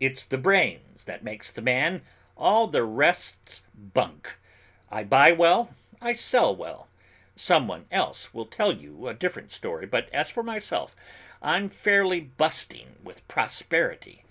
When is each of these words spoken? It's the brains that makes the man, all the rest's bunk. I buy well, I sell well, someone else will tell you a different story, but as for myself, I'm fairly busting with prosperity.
It's 0.00 0.24
the 0.24 0.38
brains 0.38 1.04
that 1.04 1.22
makes 1.22 1.50
the 1.50 1.60
man, 1.60 2.00
all 2.38 2.68
the 2.68 2.84
rest's 2.84 3.60
bunk. 3.74 4.38
I 4.90 5.04
buy 5.04 5.30
well, 5.32 5.74
I 6.00 6.14
sell 6.14 6.56
well, 6.56 6.88
someone 7.36 7.84
else 7.90 8.32
will 8.32 8.46
tell 8.46 8.72
you 8.72 9.08
a 9.08 9.12
different 9.12 9.52
story, 9.52 9.84
but 9.84 10.08
as 10.08 10.30
for 10.30 10.42
myself, 10.42 10.96
I'm 11.42 11.68
fairly 11.68 12.20
busting 12.22 12.96
with 13.02 13.28
prosperity. 13.28 14.24